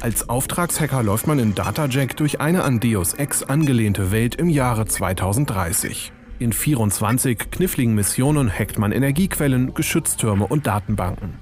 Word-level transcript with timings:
Als 0.00 0.28
Auftragshacker 0.28 1.02
läuft 1.02 1.26
man 1.26 1.40
in 1.40 1.56
Datajack 1.56 2.16
durch 2.16 2.40
eine 2.40 2.62
an 2.62 2.78
Deus 2.78 3.14
Ex 3.14 3.42
angelehnte 3.42 4.12
Welt 4.12 4.36
im 4.36 4.48
Jahre 4.48 4.86
2030. 4.86 6.12
In 6.38 6.52
24 6.52 7.50
kniffligen 7.50 7.94
Missionen 7.94 8.48
hackt 8.48 8.78
man 8.78 8.92
Energiequellen, 8.92 9.74
Geschütztürme 9.74 10.46
und 10.46 10.68
Datenbanken. 10.68 11.34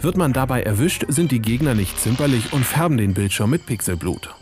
Wird 0.00 0.18
man 0.18 0.34
dabei 0.34 0.62
erwischt, 0.62 1.06
sind 1.08 1.32
die 1.32 1.40
Gegner 1.40 1.74
nicht 1.74 1.98
zimperlich 1.98 2.52
und 2.52 2.66
färben 2.66 2.98
den 2.98 3.14
Bildschirm 3.14 3.48
mit 3.48 3.64
Pixelblut. 3.64 4.34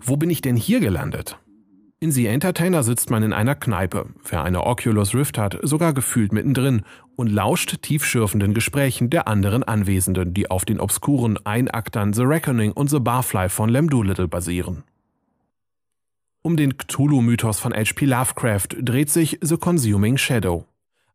Wo 0.00 0.16
bin 0.16 0.28
ich 0.28 0.40
denn 0.40 0.56
hier 0.56 0.80
gelandet? 0.80 1.38
In 2.02 2.12
The 2.12 2.28
Entertainer 2.28 2.82
sitzt 2.82 3.10
man 3.10 3.22
in 3.22 3.34
einer 3.34 3.54
Kneipe, 3.54 4.06
wer 4.26 4.42
eine 4.42 4.64
Oculus 4.64 5.14
Rift 5.14 5.36
hat, 5.36 5.58
sogar 5.60 5.92
gefühlt 5.92 6.32
mittendrin 6.32 6.80
und 7.14 7.26
lauscht 7.26 7.82
tiefschürfenden 7.82 8.54
Gesprächen 8.54 9.10
der 9.10 9.28
anderen 9.28 9.62
Anwesenden, 9.62 10.32
die 10.32 10.50
auf 10.50 10.64
den 10.64 10.80
obskuren 10.80 11.44
Einaktern 11.44 12.14
The 12.14 12.22
Reckoning 12.22 12.72
und 12.72 12.88
The 12.88 13.00
Barfly 13.00 13.50
von 13.50 13.68
Lem 13.68 13.90
Doolittle 13.90 14.28
basieren. 14.28 14.82
Um 16.40 16.56
den 16.56 16.78
Cthulhu-Mythos 16.78 17.60
von 17.60 17.74
H.P. 17.74 18.06
Lovecraft 18.06 18.68
dreht 18.80 19.10
sich 19.10 19.38
The 19.42 19.58
Consuming 19.58 20.16
Shadow. 20.16 20.64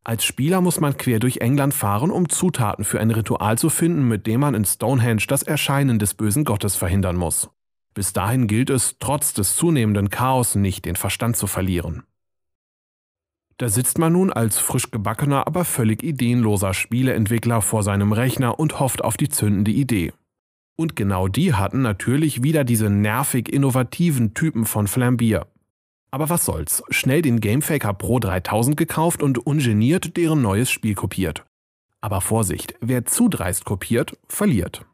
Als 0.03 0.23
Spieler 0.23 0.61
muss 0.61 0.79
man 0.79 0.97
quer 0.97 1.17
durch 1.17 1.37
England 1.37 1.73
fahren, 1.73 2.11
um 2.11 2.29
Zutaten 2.29 2.85
für 2.85 2.99
ein 2.99 3.09
Ritual 3.09 3.57
zu 3.57 3.71
finden, 3.71 4.07
mit 4.07 4.27
dem 4.27 4.39
man 4.39 4.53
in 4.53 4.65
Stonehenge 4.65 5.23
das 5.27 5.41
Erscheinen 5.41 5.97
des 5.97 6.13
bösen 6.13 6.45
Gottes 6.45 6.75
verhindern 6.75 7.15
muss. 7.15 7.49
Bis 7.95 8.13
dahin 8.13 8.45
gilt 8.47 8.69
es, 8.69 8.97
trotz 8.99 9.33
des 9.33 9.55
zunehmenden 9.55 10.09
Chaos 10.09 10.53
nicht 10.53 10.85
den 10.85 10.97
Verstand 10.97 11.37
zu 11.37 11.47
verlieren. 11.47 12.03
Da 13.57 13.69
sitzt 13.69 13.97
man 13.97 14.11
nun 14.11 14.33
als 14.33 14.59
frisch 14.59 14.91
gebackener, 14.91 15.47
aber 15.47 15.63
völlig 15.63 16.03
ideenloser 16.03 16.73
Spieleentwickler 16.73 17.61
vor 17.61 17.83
seinem 17.83 18.11
Rechner 18.11 18.59
und 18.59 18.81
hofft 18.81 19.01
auf 19.01 19.15
die 19.15 19.29
zündende 19.29 19.71
Idee. 19.71 20.11
Und 20.75 20.97
genau 20.97 21.29
die 21.29 21.53
hatten 21.53 21.81
natürlich 21.81 22.43
wieder 22.43 22.65
diese 22.65 22.89
nervig 22.89 23.47
innovativen 23.47 24.33
Typen 24.33 24.65
von 24.65 24.87
Flambier. 24.87 25.47
Aber 26.11 26.29
was 26.29 26.43
soll's, 26.43 26.83
schnell 26.89 27.21
den 27.21 27.39
Gamefaker 27.39 27.93
Pro 27.93 28.19
3000 28.19 28.75
gekauft 28.75 29.23
und 29.23 29.37
ungeniert 29.37 30.17
deren 30.17 30.41
neues 30.41 30.69
Spiel 30.69 30.95
kopiert. 30.95 31.45
Aber 32.01 32.19
Vorsicht, 32.19 32.75
wer 32.81 33.05
zu 33.05 33.29
dreist 33.29 33.63
kopiert, 33.63 34.17
verliert. 34.27 34.85